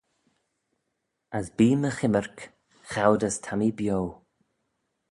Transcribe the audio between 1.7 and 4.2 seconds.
my chymmyrk choud as ta mee bio.